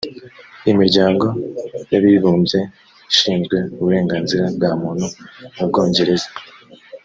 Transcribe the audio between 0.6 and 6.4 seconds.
imiryango y abibumbye ishinzwe uburenganzira bwa muntu m ubwongereza